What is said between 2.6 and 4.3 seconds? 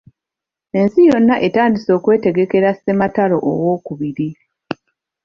Ssematalo owookubiri.